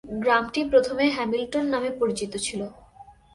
[0.21, 2.61] গ্রামটি প্রথমে হ্যামিলটন নামে পরিচিত ছিল।